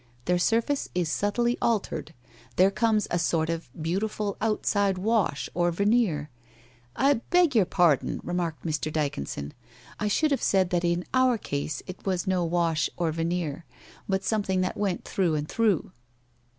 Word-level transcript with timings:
Their 0.25 0.39
surface 0.39 0.89
is 0.95 1.11
subtly 1.11 1.59
altered, 1.61 2.15
there 2.55 2.71
comes 2.71 3.07
a 3.11 3.19
sort 3.19 3.51
of 3.51 3.69
beautiful 3.79 4.35
outside 4.41 4.97
wash 4.97 5.47
or 5.53 5.69
veneer 5.71 6.31
*' 6.59 6.75
I 6.95 7.13
beg 7.29 7.53
your 7.53 7.67
pardon,' 7.67 8.19
remarked 8.23 8.65
Mr. 8.65 8.91
Dyconson,' 8.91 9.53
I 9.99 10.07
should 10.07 10.31
have 10.31 10.41
said 10.41 10.71
that 10.71 10.83
in 10.83 11.05
our 11.13 11.37
case 11.37 11.83
it 11.85 12.03
was 12.03 12.25
no 12.25 12.43
wash 12.43 12.89
or 12.97 13.11
veneer, 13.11 13.63
but 14.09 14.23
something 14.23 14.61
that 14.61 14.75
went 14.75 15.05
through 15.05 15.35
and 15.35 15.47
through.' 15.47 15.91